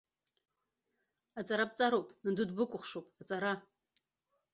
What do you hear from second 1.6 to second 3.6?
бҵароуп, нанду дбыкәыхшоуп, аҵара.